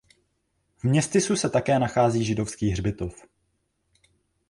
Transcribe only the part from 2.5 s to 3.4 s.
hřbitov.